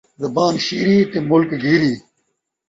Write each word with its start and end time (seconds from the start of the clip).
زبان 0.21 0.53
شیری 0.65 0.97
تے 1.11 1.19
ملک 1.29 1.51
گیری 1.63 1.93